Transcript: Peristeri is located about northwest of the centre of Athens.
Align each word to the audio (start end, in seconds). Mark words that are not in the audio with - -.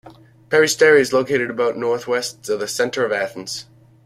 Peristeri 0.49 0.99
is 0.99 1.13
located 1.13 1.51
about 1.51 1.77
northwest 1.77 2.49
of 2.49 2.59
the 2.59 2.67
centre 2.67 3.05
of 3.05 3.11
Athens. 3.11 3.67